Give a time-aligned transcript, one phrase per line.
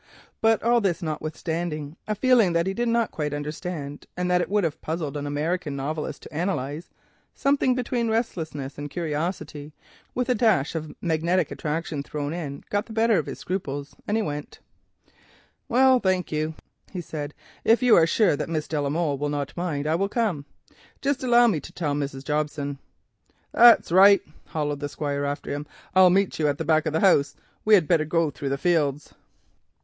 [0.41, 4.49] But all this notwithstanding, a feeling that he did not quite understand, and which it
[4.49, 9.73] would have puzzled even an American novelist to analyse—something between restlessness and curiosity,
[10.15, 14.23] with a dash of magnetic attraction thrown in—got the better of his scruples, and he
[14.27, 14.57] accepted.
[15.69, 16.55] "Well, thank you,"
[16.91, 19.93] he said, "if you are sure that Miss de la Molle will not mind, I
[19.93, 20.45] will come.
[20.99, 22.23] Just allow me to tell Mrs.
[22.23, 22.79] Jobson."
[23.51, 27.01] "That's right," halloaed the Squire after him, "I'll meet you at the back of the
[27.01, 27.35] house.
[27.63, 29.13] We had better go through the fields."